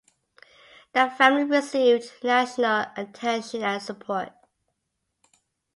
[0.93, 4.31] The family received national attention and support.